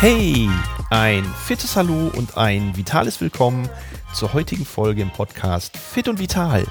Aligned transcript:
Hey, 0.00 0.48
ein 0.90 1.24
fittes 1.24 1.74
Hallo 1.74 2.12
und 2.14 2.36
ein 2.36 2.76
vitales 2.76 3.20
Willkommen 3.20 3.68
zur 4.14 4.32
heutigen 4.32 4.64
Folge 4.64 5.02
im 5.02 5.10
Podcast 5.10 5.76
Fit 5.76 6.06
und 6.06 6.20
Vital. 6.20 6.64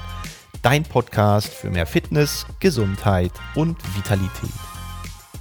Dein 0.62 0.82
Podcast 0.82 1.48
für 1.48 1.68
mehr 1.68 1.84
Fitness, 1.84 2.46
Gesundheit 2.58 3.32
und 3.54 3.76
Vitalität. 3.94 4.48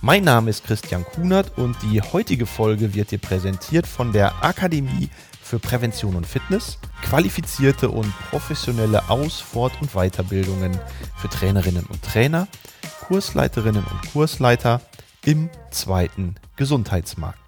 Mein 0.02 0.26
Name 0.26 0.50
ist 0.50 0.66
Christian 0.66 1.06
Kunert 1.06 1.58
und 1.58 1.78
die 1.82 2.02
heutige 2.02 2.46
Folge 2.46 2.94
wird 2.94 3.12
dir 3.12 3.20
präsentiert 3.20 3.88
von 3.88 4.12
der 4.12 4.44
Akademie 4.44 5.10
für 5.42 5.58
Prävention 5.58 6.16
und 6.16 6.28
Fitness, 6.28 6.80
qualifizierte 7.04 7.88
und 7.88 8.14
professionelle 8.32 9.10
Aus-, 9.10 9.40
Fort- 9.40 9.82
und 9.82 9.94
Weiterbildungen 9.94 10.78
für 11.16 11.30
Trainerinnen 11.30 11.86
und 11.86 12.04
Trainer, 12.04 12.50
Kursleiterinnen 13.08 13.86
und 13.86 14.12
Kursleiter 14.12 14.82
im 15.24 15.50
zweiten 15.72 16.36
Gesundheitsmarkt. 16.58 17.47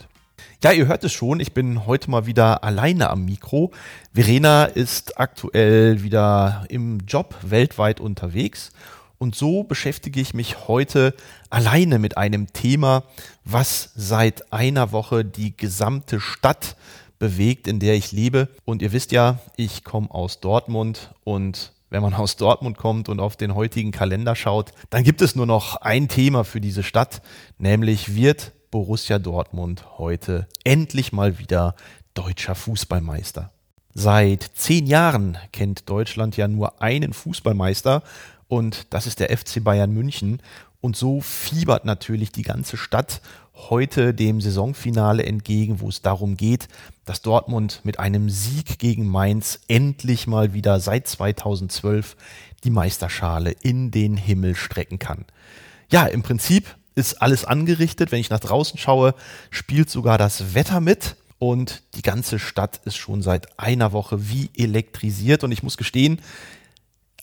Ja, 0.62 0.74
ihr 0.74 0.88
hört 0.88 1.06
es 1.06 1.14
schon, 1.14 1.40
ich 1.40 1.54
bin 1.54 1.86
heute 1.86 2.12
mal 2.12 2.26
wieder 2.26 2.66
alleine 2.66 3.10
am 3.10 3.24
Mikro. 3.24 3.72
Verena 4.12 4.66
ist 4.66 5.18
aktuell 5.18 6.04
wieder 6.04 6.66
im 6.68 7.00
Job 7.08 7.34
weltweit 7.44 8.02
unterwegs 8.02 8.74
und 9.18 9.36
so 9.36 9.64
beschäftige 9.64 10.20
ich 10.20 10.34
mich 10.34 10.68
heute 10.68 11.14
alleine 11.50 11.98
mit 11.98 12.18
einem 12.18 12.52
Thema, 12.52 13.04
was 13.46 13.92
seit 13.96 14.52
einer 14.52 14.92
Woche 14.92 15.24
die 15.24 15.56
gesamte 15.56 16.20
Stadt 16.20 16.76
bewegt, 17.20 17.66
in 17.66 17.80
der 17.80 17.96
ich 17.96 18.12
lebe. 18.12 18.50
Und 18.66 18.82
ihr 18.82 18.92
wisst 18.92 19.14
ja, 19.14 19.40
ich 19.56 19.86
komme 19.86 20.12
aus 20.12 20.42
Dortmund 20.42 21.12
und 21.24 21.72
wenn 21.90 22.02
man 22.02 22.14
aus 22.14 22.36
Dortmund 22.36 22.78
kommt 22.78 23.08
und 23.08 23.22
auf 23.22 23.38
den 23.38 23.56
heutigen 23.56 23.92
Kalender 23.92 24.36
schaut, 24.36 24.74
dann 24.90 25.06
gibt 25.06 25.22
es 25.22 25.38
nur 25.38 25.46
noch 25.46 25.78
ein 25.78 26.10
Thema 26.10 26.44
für 26.44 26.60
diese 26.60 26.84
Stadt, 26.84 27.22
nämlich 27.58 28.14
wird 28.14 28.52
Borussia 28.72 29.20
Dortmund 29.20 29.98
heute 29.98 30.48
endlich 30.64 31.12
mal 31.12 31.40
wieder 31.40 31.76
deutscher 32.14 32.56
Fußballmeister. 32.56 33.52
Seit 33.94 34.44
zehn 34.54 34.86
Jahren 34.86 35.38
kennt 35.52 35.90
Deutschland 35.90 36.38
ja 36.38 36.48
nur 36.48 36.82
einen 36.82 37.14
Fußballmeister 37.14 38.04
und 38.48 38.88
das 38.92 39.08
ist 39.08 39.20
der 39.20 39.36
FC 39.36 39.64
Bayern 39.64 39.92
München. 39.92 40.42
Und 40.82 40.96
so 40.96 41.20
fiebert 41.20 41.84
natürlich 41.84 42.32
die 42.32 42.44
ganze 42.44 42.78
Stadt 42.78 43.22
heute 43.54 44.14
dem 44.14 44.40
Saisonfinale 44.40 45.26
entgegen, 45.26 45.82
wo 45.82 45.90
es 45.90 46.02
darum 46.02 46.38
geht, 46.38 46.68
dass 47.06 47.22
Dortmund 47.22 47.82
mit 47.84 48.00
einem 48.00 48.30
Sieg 48.30 48.80
gegen 48.80 49.08
Mainz 49.08 49.60
endlich 49.68 50.28
mal 50.28 50.54
wieder 50.54 50.80
seit 50.80 51.08
2012 51.08 52.16
die 52.64 52.70
Meisterschale 52.70 53.52
in 53.52 53.92
den 53.92 54.16
Himmel 54.16 54.56
strecken 54.56 55.00
kann. 55.00 55.26
Ja, 55.92 56.06
im 56.06 56.24
Prinzip 56.24 56.76
ist 57.00 57.22
alles 57.22 57.46
angerichtet. 57.46 58.12
Wenn 58.12 58.20
ich 58.20 58.30
nach 58.30 58.40
draußen 58.40 58.78
schaue, 58.78 59.16
spielt 59.50 59.90
sogar 59.90 60.18
das 60.18 60.54
Wetter 60.54 60.82
mit. 60.82 61.16
Und 61.40 61.84
die 61.96 62.02
ganze 62.02 62.38
Stadt 62.38 62.82
ist 62.84 62.98
schon 62.98 63.22
seit 63.22 63.58
einer 63.58 63.94
Woche 63.94 64.30
wie 64.30 64.50
elektrisiert. 64.56 65.44
Und 65.44 65.52
ich 65.52 65.64
muss 65.64 65.78
gestehen, 65.78 66.22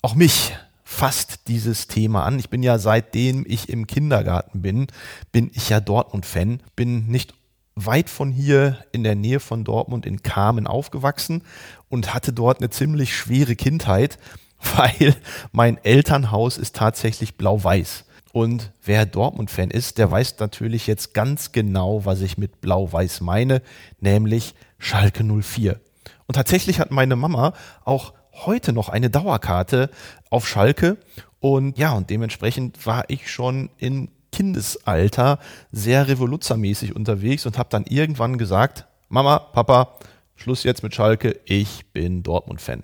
auch 0.02 0.14
mich 0.14 0.56
fasst 0.84 1.48
dieses 1.48 1.88
Thema 1.88 2.24
an. 2.24 2.38
Ich 2.38 2.48
bin 2.48 2.62
ja 2.62 2.78
seitdem 2.78 3.44
ich 3.46 3.68
im 3.68 3.86
Kindergarten 3.86 4.62
bin, 4.62 4.86
bin 5.32 5.50
ich 5.52 5.68
ja 5.68 5.80
Dortmund-Fan. 5.80 6.60
Bin 6.76 7.08
nicht 7.08 7.34
weit 7.74 8.08
von 8.08 8.32
hier 8.32 8.78
in 8.92 9.04
der 9.04 9.14
Nähe 9.14 9.38
von 9.38 9.62
Dortmund 9.62 10.06
in 10.06 10.22
Kamen 10.22 10.66
aufgewachsen 10.66 11.42
und 11.90 12.14
hatte 12.14 12.32
dort 12.32 12.60
eine 12.60 12.70
ziemlich 12.70 13.14
schwere 13.14 13.54
Kindheit, 13.54 14.18
weil 14.76 15.14
mein 15.52 15.76
Elternhaus 15.84 16.56
ist 16.56 16.74
tatsächlich 16.74 17.36
blau-weiß. 17.36 18.05
Und 18.36 18.70
wer 18.84 19.06
Dortmund-Fan 19.06 19.70
ist, 19.70 19.96
der 19.96 20.10
weiß 20.10 20.40
natürlich 20.40 20.86
jetzt 20.86 21.14
ganz 21.14 21.52
genau, 21.52 22.04
was 22.04 22.20
ich 22.20 22.36
mit 22.36 22.60
Blau-Weiß 22.60 23.22
meine, 23.22 23.62
nämlich 23.98 24.54
Schalke 24.78 25.24
04. 25.24 25.80
Und 26.26 26.34
tatsächlich 26.34 26.78
hat 26.78 26.90
meine 26.90 27.16
Mama 27.16 27.54
auch 27.86 28.12
heute 28.34 28.74
noch 28.74 28.90
eine 28.90 29.08
Dauerkarte 29.08 29.88
auf 30.28 30.46
Schalke. 30.46 30.98
Und 31.40 31.78
ja, 31.78 31.94
und 31.94 32.10
dementsprechend 32.10 32.84
war 32.84 33.04
ich 33.08 33.30
schon 33.30 33.70
in 33.78 34.10
Kindesalter 34.32 35.38
sehr 35.72 36.06
revoluzermäßig 36.06 36.94
unterwegs 36.94 37.46
und 37.46 37.56
habe 37.56 37.70
dann 37.70 37.86
irgendwann 37.86 38.36
gesagt, 38.36 38.84
Mama, 39.08 39.38
Papa, 39.38 39.94
Schluss 40.34 40.62
jetzt 40.62 40.82
mit 40.82 40.94
Schalke, 40.94 41.40
ich 41.46 41.86
bin 41.94 42.22
Dortmund-Fan. 42.22 42.82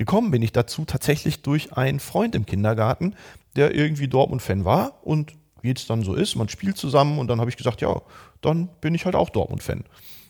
Gekommen 0.00 0.30
bin 0.30 0.40
ich 0.40 0.52
dazu 0.52 0.86
tatsächlich 0.86 1.42
durch 1.42 1.74
einen 1.74 2.00
Freund 2.00 2.34
im 2.34 2.46
Kindergarten, 2.46 3.16
der 3.56 3.74
irgendwie 3.74 4.08
Dortmund-Fan 4.08 4.64
war 4.64 5.04
und 5.06 5.34
wie 5.62 5.72
es 5.72 5.86
dann 5.86 6.02
so 6.02 6.14
ist, 6.14 6.36
man 6.36 6.48
spielt 6.48 6.76
zusammen 6.76 7.18
und 7.18 7.28
dann 7.28 7.40
habe 7.40 7.50
ich 7.50 7.56
gesagt, 7.56 7.80
ja, 7.80 8.00
dann 8.40 8.68
bin 8.80 8.94
ich 8.94 9.04
halt 9.04 9.14
auch 9.14 9.30
Dortmund-Fan. 9.30 9.84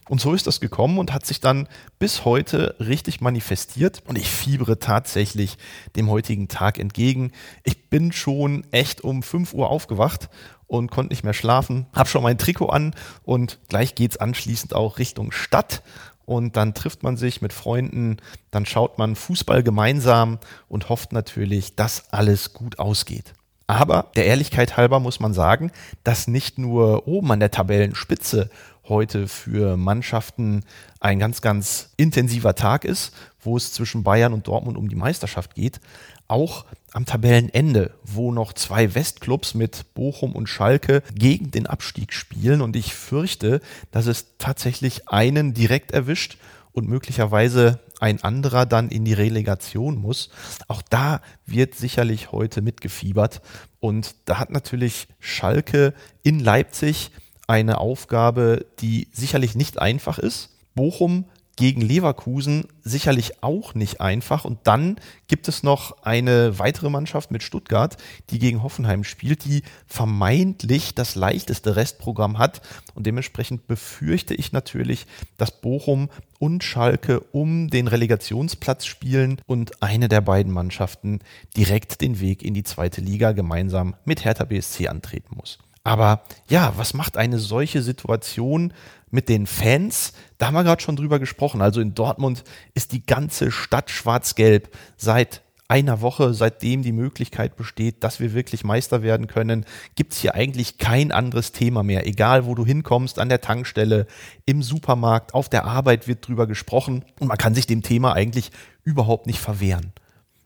Und 0.08 0.20
so 0.20 0.34
ist 0.34 0.48
das 0.48 0.58
gekommen 0.58 0.98
und 0.98 1.12
hat 1.12 1.24
sich 1.24 1.38
dann 1.38 1.68
bis 2.00 2.24
heute 2.24 2.74
richtig 2.80 3.20
manifestiert 3.20 4.02
und 4.06 4.18
ich 4.18 4.28
fiebere 4.28 4.80
tatsächlich 4.80 5.56
dem 5.94 6.10
heutigen 6.10 6.48
Tag 6.48 6.80
entgegen. 6.80 7.30
Ich 7.62 7.90
bin 7.90 8.10
schon 8.10 8.66
echt 8.72 9.02
um 9.02 9.22
5 9.22 9.54
Uhr 9.54 9.70
aufgewacht 9.70 10.28
und 10.66 10.90
konnte 10.90 11.12
nicht 11.12 11.22
mehr 11.22 11.32
schlafen, 11.32 11.86
habe 11.94 12.08
schon 12.08 12.24
mein 12.24 12.38
Trikot 12.38 12.70
an 12.70 12.94
und 13.22 13.60
gleich 13.68 13.94
geht's 13.94 14.16
anschließend 14.16 14.74
auch 14.74 14.98
Richtung 14.98 15.30
Stadt 15.30 15.84
und 16.30 16.56
dann 16.56 16.74
trifft 16.74 17.02
man 17.02 17.16
sich 17.16 17.42
mit 17.42 17.52
Freunden, 17.52 18.18
dann 18.52 18.64
schaut 18.64 18.98
man 18.98 19.16
Fußball 19.16 19.64
gemeinsam 19.64 20.38
und 20.68 20.88
hofft 20.88 21.12
natürlich, 21.12 21.74
dass 21.74 22.12
alles 22.12 22.52
gut 22.52 22.78
ausgeht. 22.78 23.34
Aber 23.66 24.06
der 24.14 24.26
Ehrlichkeit 24.26 24.76
halber 24.76 25.00
muss 25.00 25.18
man 25.18 25.34
sagen, 25.34 25.72
dass 26.04 26.28
nicht 26.28 26.56
nur 26.56 27.08
oben 27.08 27.32
an 27.32 27.40
der 27.40 27.50
Tabellenspitze 27.50 28.48
heute 28.90 29.26
für 29.28 29.78
Mannschaften 29.78 30.64
ein 31.00 31.18
ganz, 31.18 31.40
ganz 31.40 31.90
intensiver 31.96 32.54
Tag 32.54 32.84
ist, 32.84 33.14
wo 33.40 33.56
es 33.56 33.72
zwischen 33.72 34.02
Bayern 34.02 34.34
und 34.34 34.46
Dortmund 34.46 34.76
um 34.76 34.90
die 34.90 34.96
Meisterschaft 34.96 35.54
geht, 35.54 35.80
auch 36.28 36.66
am 36.92 37.06
Tabellenende, 37.06 37.94
wo 38.04 38.32
noch 38.32 38.52
zwei 38.52 38.94
Westclubs 38.94 39.54
mit 39.54 39.94
Bochum 39.94 40.34
und 40.36 40.48
Schalke 40.48 41.02
gegen 41.14 41.50
den 41.50 41.66
Abstieg 41.66 42.12
spielen. 42.12 42.60
Und 42.60 42.76
ich 42.76 42.94
fürchte, 42.94 43.60
dass 43.90 44.06
es 44.06 44.36
tatsächlich 44.38 45.08
einen 45.08 45.54
direkt 45.54 45.92
erwischt 45.92 46.36
und 46.72 46.88
möglicherweise 46.88 47.80
ein 48.00 48.22
anderer 48.22 48.66
dann 48.66 48.88
in 48.88 49.04
die 49.04 49.12
Relegation 49.12 49.96
muss. 49.96 50.30
Auch 50.68 50.82
da 50.82 51.20
wird 51.46 51.74
sicherlich 51.74 52.32
heute 52.32 52.62
mitgefiebert. 52.62 53.42
Und 53.78 54.14
da 54.24 54.38
hat 54.38 54.50
natürlich 54.50 55.08
Schalke 55.20 55.94
in 56.22 56.40
Leipzig 56.40 57.10
eine 57.50 57.78
Aufgabe, 57.78 58.64
die 58.78 59.08
sicherlich 59.10 59.56
nicht 59.56 59.82
einfach 59.82 60.20
ist. 60.20 60.50
Bochum 60.76 61.24
gegen 61.56 61.80
Leverkusen 61.80 62.68
sicherlich 62.84 63.42
auch 63.42 63.74
nicht 63.74 64.00
einfach. 64.00 64.44
Und 64.44 64.60
dann 64.68 64.96
gibt 65.26 65.48
es 65.48 65.64
noch 65.64 66.02
eine 66.04 66.60
weitere 66.60 66.90
Mannschaft 66.90 67.32
mit 67.32 67.42
Stuttgart, 67.42 67.96
die 68.30 68.38
gegen 68.38 68.62
Hoffenheim 68.62 69.02
spielt, 69.02 69.44
die 69.44 69.64
vermeintlich 69.88 70.94
das 70.94 71.16
leichteste 71.16 71.74
Restprogramm 71.74 72.38
hat. 72.38 72.62
Und 72.94 73.04
dementsprechend 73.04 73.66
befürchte 73.66 74.32
ich 74.32 74.52
natürlich, 74.52 75.08
dass 75.38 75.60
Bochum 75.60 76.08
und 76.38 76.62
Schalke 76.62 77.18
um 77.32 77.68
den 77.68 77.88
Relegationsplatz 77.88 78.86
spielen 78.86 79.40
und 79.44 79.82
eine 79.82 80.08
der 80.08 80.20
beiden 80.20 80.52
Mannschaften 80.52 81.18
direkt 81.56 82.00
den 82.00 82.20
Weg 82.20 82.44
in 82.44 82.54
die 82.54 82.62
zweite 82.62 83.00
Liga 83.00 83.32
gemeinsam 83.32 83.96
mit 84.04 84.24
Hertha 84.24 84.44
BSC 84.44 84.86
antreten 84.86 85.34
muss. 85.36 85.58
Aber 85.82 86.22
ja, 86.48 86.74
was 86.76 86.94
macht 86.94 87.16
eine 87.16 87.38
solche 87.38 87.82
Situation 87.82 88.72
mit 89.10 89.28
den 89.28 89.46
Fans? 89.46 90.12
Da 90.38 90.46
haben 90.46 90.54
wir 90.54 90.64
gerade 90.64 90.82
schon 90.82 90.96
drüber 90.96 91.18
gesprochen. 91.18 91.62
Also 91.62 91.80
in 91.80 91.94
Dortmund 91.94 92.44
ist 92.74 92.92
die 92.92 93.04
ganze 93.04 93.50
Stadt 93.50 93.90
schwarz-gelb 93.90 94.76
seit 94.96 95.42
einer 95.70 96.00
Woche, 96.00 96.34
seitdem 96.34 96.82
die 96.82 96.90
Möglichkeit 96.92 97.56
besteht, 97.56 98.02
dass 98.02 98.18
wir 98.18 98.34
wirklich 98.34 98.64
Meister 98.64 99.02
werden 99.02 99.28
können, 99.28 99.64
gibt 99.94 100.12
es 100.12 100.18
hier 100.18 100.34
eigentlich 100.34 100.78
kein 100.78 101.12
anderes 101.12 101.52
Thema 101.52 101.84
mehr. 101.84 102.08
Egal, 102.08 102.44
wo 102.44 102.56
du 102.56 102.66
hinkommst, 102.66 103.20
an 103.20 103.28
der 103.28 103.40
Tankstelle, 103.40 104.08
im 104.46 104.64
Supermarkt, 104.64 105.32
auf 105.32 105.48
der 105.48 105.64
Arbeit 105.64 106.08
wird 106.08 106.26
drüber 106.26 106.48
gesprochen 106.48 107.04
und 107.20 107.28
man 107.28 107.38
kann 107.38 107.54
sich 107.54 107.68
dem 107.68 107.82
Thema 107.82 108.14
eigentlich 108.14 108.50
überhaupt 108.82 109.28
nicht 109.28 109.38
verwehren. 109.38 109.92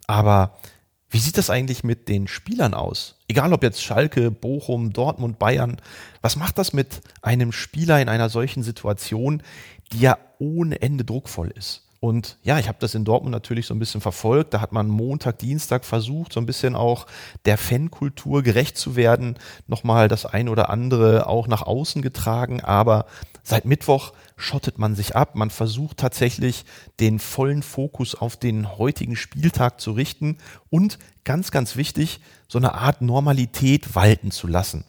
Aber 0.06 0.58
wie 1.14 1.20
sieht 1.20 1.38
das 1.38 1.48
eigentlich 1.48 1.84
mit 1.84 2.08
den 2.08 2.26
Spielern 2.26 2.74
aus? 2.74 3.14
Egal 3.28 3.52
ob 3.52 3.62
jetzt 3.62 3.84
Schalke, 3.84 4.32
Bochum, 4.32 4.92
Dortmund, 4.92 5.38
Bayern. 5.38 5.80
Was 6.22 6.34
macht 6.34 6.58
das 6.58 6.72
mit 6.72 7.02
einem 7.22 7.52
Spieler 7.52 8.02
in 8.02 8.08
einer 8.08 8.28
solchen 8.28 8.64
Situation, 8.64 9.40
die 9.92 10.00
ja 10.00 10.18
ohne 10.40 10.82
Ende 10.82 11.04
druckvoll 11.04 11.52
ist? 11.54 11.83
Und 12.04 12.36
ja, 12.42 12.58
ich 12.58 12.68
habe 12.68 12.76
das 12.80 12.94
in 12.94 13.06
Dortmund 13.06 13.32
natürlich 13.32 13.64
so 13.64 13.72
ein 13.72 13.78
bisschen 13.78 14.02
verfolgt. 14.02 14.52
Da 14.52 14.60
hat 14.60 14.72
man 14.72 14.88
Montag, 14.88 15.38
Dienstag 15.38 15.86
versucht, 15.86 16.34
so 16.34 16.40
ein 16.40 16.44
bisschen 16.44 16.74
auch 16.74 17.06
der 17.46 17.56
Fankultur 17.56 18.42
gerecht 18.42 18.76
zu 18.76 18.94
werden, 18.94 19.38
nochmal 19.68 20.08
das 20.08 20.26
ein 20.26 20.50
oder 20.50 20.68
andere 20.68 21.26
auch 21.26 21.48
nach 21.48 21.62
außen 21.62 22.02
getragen. 22.02 22.60
Aber 22.60 23.06
seit 23.42 23.64
Mittwoch 23.64 24.12
schottet 24.36 24.78
man 24.78 24.94
sich 24.94 25.16
ab. 25.16 25.34
Man 25.34 25.48
versucht 25.48 25.96
tatsächlich 25.96 26.66
den 27.00 27.18
vollen 27.18 27.62
Fokus 27.62 28.14
auf 28.14 28.36
den 28.36 28.76
heutigen 28.76 29.16
Spieltag 29.16 29.80
zu 29.80 29.92
richten 29.92 30.36
und 30.68 30.98
ganz, 31.24 31.52
ganz 31.52 31.74
wichtig, 31.74 32.20
so 32.48 32.58
eine 32.58 32.74
Art 32.74 33.00
Normalität 33.00 33.94
walten 33.94 34.30
zu 34.30 34.46
lassen. 34.46 34.84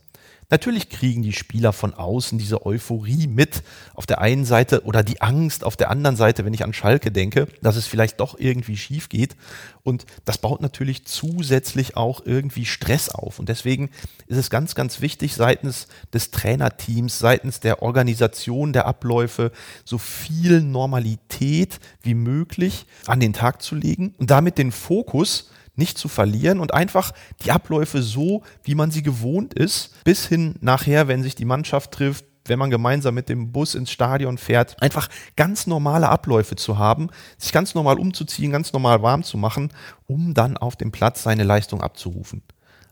Natürlich 0.49 0.89
kriegen 0.89 1.23
die 1.23 1.33
Spieler 1.33 1.73
von 1.73 1.93
außen 1.93 2.37
diese 2.37 2.65
Euphorie 2.65 3.27
mit 3.27 3.63
auf 3.95 4.05
der 4.05 4.21
einen 4.21 4.45
Seite 4.45 4.83
oder 4.83 5.03
die 5.03 5.21
Angst 5.21 5.63
auf 5.63 5.75
der 5.75 5.89
anderen 5.89 6.15
Seite, 6.15 6.45
wenn 6.45 6.53
ich 6.53 6.63
an 6.63 6.73
Schalke 6.73 7.11
denke, 7.11 7.47
dass 7.61 7.75
es 7.75 7.87
vielleicht 7.87 8.19
doch 8.19 8.37
irgendwie 8.37 8.77
schief 8.77 9.09
geht. 9.09 9.35
Und 9.83 10.05
das 10.23 10.37
baut 10.37 10.61
natürlich 10.61 11.05
zusätzlich 11.05 11.97
auch 11.97 12.21
irgendwie 12.25 12.65
Stress 12.65 13.09
auf. 13.09 13.39
Und 13.39 13.49
deswegen 13.49 13.89
ist 14.27 14.37
es 14.37 14.49
ganz, 14.49 14.75
ganz 14.75 15.01
wichtig, 15.01 15.35
seitens 15.35 15.87
des 16.13 16.31
Trainerteams, 16.31 17.17
seitens 17.17 17.59
der 17.59 17.81
Organisation 17.81 18.73
der 18.73 18.85
Abläufe 18.85 19.51
so 19.83 19.97
viel 19.97 20.61
Normalität 20.61 21.79
wie 22.01 22.13
möglich 22.13 22.85
an 23.07 23.19
den 23.19 23.33
Tag 23.33 23.61
zu 23.61 23.75
legen 23.75 24.13
und 24.17 24.29
damit 24.29 24.57
den 24.57 24.71
Fokus 24.71 25.49
nicht 25.75 25.97
zu 25.97 26.07
verlieren 26.07 26.59
und 26.59 26.73
einfach 26.73 27.11
die 27.43 27.51
Abläufe 27.51 28.01
so, 28.01 28.43
wie 28.63 28.75
man 28.75 28.91
sie 28.91 29.03
gewohnt 29.03 29.53
ist, 29.53 30.03
bis 30.03 30.25
hin 30.27 30.55
nachher, 30.61 31.07
wenn 31.07 31.23
sich 31.23 31.35
die 31.35 31.45
Mannschaft 31.45 31.91
trifft, 31.91 32.25
wenn 32.47 32.59
man 32.59 32.69
gemeinsam 32.69 33.15
mit 33.15 33.29
dem 33.29 33.51
Bus 33.51 33.75
ins 33.75 33.91
Stadion 33.91 34.37
fährt, 34.37 34.81
einfach 34.81 35.09
ganz 35.35 35.67
normale 35.67 36.09
Abläufe 36.09 36.55
zu 36.55 36.77
haben, 36.77 37.09
sich 37.37 37.51
ganz 37.51 37.73
normal 37.73 37.99
umzuziehen, 37.99 38.51
ganz 38.51 38.71
normal 38.71 39.01
warm 39.01 39.23
zu 39.23 39.37
machen, 39.37 39.71
um 40.05 40.33
dann 40.33 40.57
auf 40.57 40.75
dem 40.75 40.91
Platz 40.91 41.23
seine 41.23 41.43
Leistung 41.43 41.81
abzurufen. 41.81 42.43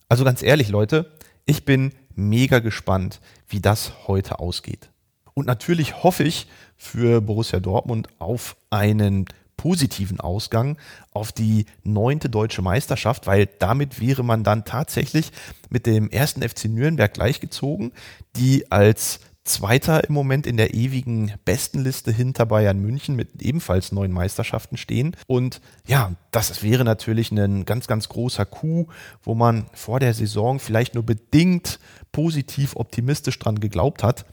Also 0.10 0.24
ganz 0.24 0.42
ehrlich, 0.42 0.70
Leute, 0.70 1.12
ich 1.46 1.66
bin 1.66 1.94
mega 2.16 2.60
gespannt, 2.60 3.20
wie 3.48 3.62
das 3.62 4.08
heute 4.08 4.40
ausgeht. 4.40 4.90
Und 5.34 5.48
natürlich 5.48 6.04
hoffe 6.04 6.24
ich 6.24 6.48
für 6.78 7.22
Borussia 7.22 7.60
Dortmund 7.60 8.08
auf 8.20 8.56
einen 8.70 9.26
positiven 9.58 10.20
Ausgang 10.20 10.78
auf 11.12 11.32
die 11.32 11.66
neunte 11.84 12.30
deutsche 12.30 12.62
Meisterschaft, 12.62 13.28
weil 13.28 13.48
damit 13.60 14.00
wäre 14.02 14.24
man 14.24 14.44
dann 14.44 14.66
tatsächlich 14.66 15.32
mit 15.70 15.86
dem 15.86 16.10
ersten 16.10 16.42
FC 16.48 16.66
Nürnberg 16.66 17.14
gleichgezogen, 17.14 17.92
die 18.36 18.72
als 18.72 19.20
Zweiter 19.46 20.06
im 20.08 20.14
Moment 20.14 20.48
in 20.48 20.56
der 20.56 20.74
ewigen 20.74 21.34
Bestenliste 21.44 22.12
hinter 22.12 22.46
Bayern 22.46 22.80
München 22.80 23.18
mit 23.18 23.42
ebenfalls 23.42 23.92
neun 23.92 24.12
Meisterschaften 24.12 24.78
stehen. 24.78 25.18
Und 25.28 25.60
ja, 25.86 26.14
das 26.32 26.64
wäre 26.64 26.86
natürlich 26.86 27.30
ein 27.30 27.66
ganz, 27.66 27.88
ganz 27.88 28.08
großer 28.08 28.46
Coup, 28.46 28.90
wo 29.22 29.36
man 29.36 29.66
vor 29.74 30.00
der 30.00 30.14
Saison 30.14 30.60
vielleicht 30.60 30.94
nur 30.94 31.04
bedingt 31.04 31.80
positiv 32.14 32.78
optimistisch 32.78 33.38
dran 33.38 33.60
geglaubt 33.60 34.02
hat. 34.02 34.26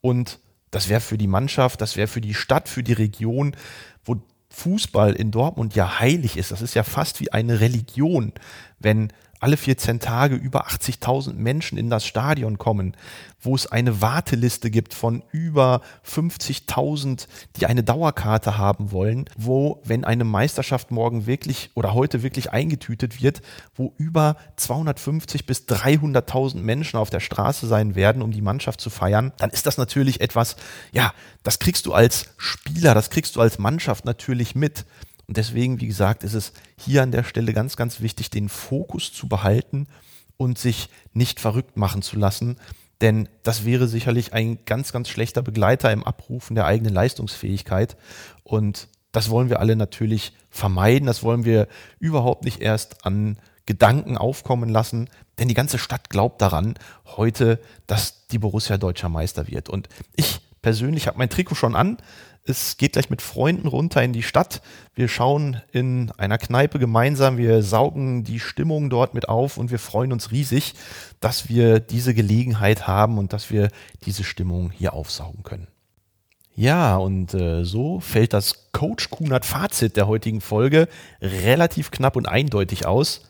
Und 0.00 0.40
das 0.72 0.88
wäre 0.88 1.00
für 1.00 1.16
die 1.16 1.28
Mannschaft, 1.28 1.80
das 1.80 1.96
wäre 1.96 2.08
für 2.08 2.20
die 2.20 2.34
Stadt, 2.34 2.68
für 2.68 2.82
die 2.82 2.92
Region, 2.92 3.54
wo 4.04 4.16
Fußball 4.56 5.12
in 5.12 5.30
Dortmund 5.30 5.74
ja 5.74 6.00
heilig 6.00 6.38
ist. 6.38 6.50
Das 6.50 6.62
ist 6.62 6.74
ja 6.74 6.82
fast 6.82 7.20
wie 7.20 7.30
eine 7.30 7.60
Religion, 7.60 8.32
wenn 8.78 9.12
alle 9.40 9.56
14 9.56 10.00
Tage 10.00 10.34
über 10.34 10.66
80.000 10.66 11.34
Menschen 11.34 11.78
in 11.78 11.90
das 11.90 12.06
Stadion 12.06 12.58
kommen, 12.58 12.96
wo 13.40 13.54
es 13.54 13.66
eine 13.66 14.00
Warteliste 14.00 14.70
gibt 14.70 14.94
von 14.94 15.22
über 15.30 15.80
50.000, 16.06 17.26
die 17.56 17.66
eine 17.66 17.82
Dauerkarte 17.82 18.58
haben 18.58 18.92
wollen, 18.92 19.26
wo, 19.36 19.80
wenn 19.84 20.04
eine 20.04 20.24
Meisterschaft 20.24 20.90
morgen 20.90 21.26
wirklich 21.26 21.70
oder 21.74 21.94
heute 21.94 22.22
wirklich 22.22 22.52
eingetütet 22.52 23.22
wird, 23.22 23.42
wo 23.74 23.94
über 23.98 24.36
250 24.56 25.46
bis 25.46 25.60
300.000 25.66 26.56
Menschen 26.56 26.98
auf 26.98 27.10
der 27.10 27.20
Straße 27.20 27.66
sein 27.66 27.94
werden, 27.94 28.22
um 28.22 28.32
die 28.32 28.42
Mannschaft 28.42 28.80
zu 28.80 28.90
feiern, 28.90 29.32
dann 29.38 29.50
ist 29.50 29.66
das 29.66 29.78
natürlich 29.78 30.20
etwas, 30.20 30.56
ja, 30.92 31.12
das 31.42 31.58
kriegst 31.58 31.86
du 31.86 31.94
als 31.94 32.30
Spieler, 32.36 32.94
das 32.94 33.10
kriegst 33.10 33.36
du 33.36 33.40
als 33.40 33.58
Mannschaft 33.58 34.04
natürlich 34.04 34.54
mit. 34.54 34.84
Und 35.28 35.36
deswegen, 35.36 35.80
wie 35.80 35.86
gesagt, 35.86 36.22
ist 36.22 36.34
es 36.34 36.52
hier 36.78 37.02
an 37.02 37.10
der 37.10 37.24
Stelle 37.24 37.52
ganz, 37.52 37.76
ganz 37.76 38.00
wichtig, 38.00 38.30
den 38.30 38.48
Fokus 38.48 39.12
zu 39.12 39.28
behalten 39.28 39.88
und 40.36 40.58
sich 40.58 40.88
nicht 41.12 41.40
verrückt 41.40 41.76
machen 41.76 42.02
zu 42.02 42.16
lassen. 42.16 42.56
Denn 43.00 43.28
das 43.42 43.64
wäre 43.64 43.88
sicherlich 43.88 44.32
ein 44.32 44.58
ganz, 44.64 44.92
ganz 44.92 45.08
schlechter 45.08 45.42
Begleiter 45.42 45.92
im 45.92 46.04
Abrufen 46.04 46.54
der 46.54 46.66
eigenen 46.66 46.94
Leistungsfähigkeit. 46.94 47.96
Und 48.42 48.88
das 49.12 49.30
wollen 49.30 49.50
wir 49.50 49.60
alle 49.60 49.76
natürlich 49.76 50.32
vermeiden. 50.50 51.06
Das 51.06 51.22
wollen 51.22 51.44
wir 51.44 51.68
überhaupt 51.98 52.44
nicht 52.44 52.60
erst 52.60 53.04
an 53.04 53.38
Gedanken 53.66 54.16
aufkommen 54.16 54.68
lassen. 54.68 55.10
Denn 55.38 55.48
die 55.48 55.54
ganze 55.54 55.78
Stadt 55.78 56.08
glaubt 56.08 56.40
daran 56.40 56.74
heute, 57.16 57.60
dass 57.86 58.26
die 58.28 58.38
Borussia 58.38 58.78
deutscher 58.78 59.08
Meister 59.08 59.48
wird. 59.48 59.68
Und 59.68 59.88
ich 60.14 60.40
persönlich 60.62 61.06
habe 61.06 61.18
mein 61.18 61.30
Trikot 61.30 61.54
schon 61.54 61.76
an. 61.76 61.98
Es 62.48 62.76
geht 62.76 62.92
gleich 62.92 63.10
mit 63.10 63.22
Freunden 63.22 63.66
runter 63.66 64.02
in 64.04 64.12
die 64.12 64.22
Stadt. 64.22 64.62
Wir 64.94 65.08
schauen 65.08 65.60
in 65.72 66.12
einer 66.12 66.38
Kneipe 66.38 66.78
gemeinsam. 66.78 67.38
Wir 67.38 67.62
saugen 67.62 68.22
die 68.22 68.38
Stimmung 68.38 68.88
dort 68.88 69.14
mit 69.14 69.28
auf 69.28 69.58
und 69.58 69.72
wir 69.72 69.80
freuen 69.80 70.12
uns 70.12 70.30
riesig, 70.30 70.74
dass 71.18 71.48
wir 71.48 71.80
diese 71.80 72.14
Gelegenheit 72.14 72.86
haben 72.86 73.18
und 73.18 73.32
dass 73.32 73.50
wir 73.50 73.68
diese 74.04 74.22
Stimmung 74.22 74.70
hier 74.70 74.92
aufsaugen 74.92 75.42
können. 75.42 75.66
Ja, 76.54 76.96
und 76.96 77.34
äh, 77.34 77.64
so 77.64 77.98
fällt 77.98 78.32
das 78.32 78.70
Coach 78.70 79.10
Kunert 79.10 79.44
Fazit 79.44 79.96
der 79.96 80.06
heutigen 80.06 80.40
Folge 80.40 80.88
relativ 81.20 81.90
knapp 81.90 82.14
und 82.14 82.28
eindeutig 82.28 82.86
aus. 82.86 83.22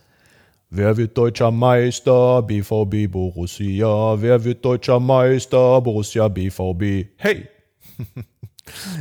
Wer 0.68 0.96
wird 0.96 1.16
deutscher 1.16 1.50
Meister? 1.50 2.42
BVB 2.42 3.10
Borussia. 3.10 4.20
Wer 4.20 4.44
wird 4.44 4.64
deutscher 4.64 5.00
Meister? 5.00 5.80
Borussia 5.80 6.28
BVB. 6.28 7.08
Hey! 7.16 7.48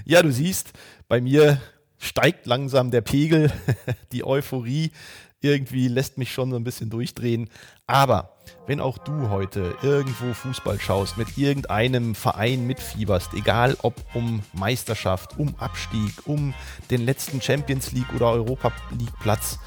Ja, 0.05 0.21
du 0.21 0.31
siehst, 0.31 0.73
bei 1.07 1.21
mir 1.21 1.61
steigt 1.97 2.45
langsam 2.45 2.91
der 2.91 3.01
Pegel, 3.01 3.51
die 4.11 4.25
Euphorie 4.25 4.91
irgendwie 5.45 5.87
lässt 5.87 6.17
mich 6.17 6.33
schon 6.33 6.49
so 6.49 6.55
ein 6.55 6.63
bisschen 6.63 6.89
durchdrehen. 6.89 7.49
Aber 7.87 8.35
wenn 8.67 8.81
auch 8.81 8.97
du 8.97 9.29
heute 9.29 9.75
irgendwo 9.83 10.33
Fußball 10.33 10.79
schaust, 10.79 11.17
mit 11.17 11.37
irgendeinem 11.37 12.15
Verein 12.15 12.65
mitfieberst, 12.65 13.33
egal 13.33 13.77
ob 13.83 13.93
um 14.15 14.41
Meisterschaft, 14.53 15.37
um 15.37 15.55
Abstieg, 15.59 16.11
um 16.25 16.53
den 16.89 17.05
letzten 17.05 17.41
Champions 17.41 17.91
League 17.91 18.11
oder 18.15 18.31
Europa 18.31 18.71
League 18.97 19.19
Platz, 19.21 19.59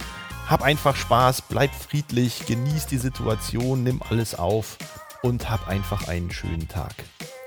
hab 0.49 0.63
einfach 0.63 0.97
Spaß, 0.97 1.43
bleib 1.43 1.73
friedlich, 1.75 2.47
genieß 2.47 2.87
die 2.87 2.99
Situation, 2.99 3.85
nimm 3.85 4.03
alles 4.09 4.35
auf 4.35 4.79
und 5.23 5.49
hab 5.49 5.69
einfach 5.69 6.09
einen 6.09 6.31
schönen 6.31 6.69
Tag. 6.69 6.95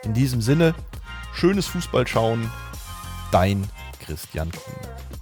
In 0.03 0.13
diesem 0.13 0.41
Sinne, 0.41 0.73
schönes 1.33 1.67
Fußball 1.67 2.07
schauen. 2.07 2.49
Dein 3.31 3.69
Christian 3.99 4.51
Kuhn. 4.51 5.20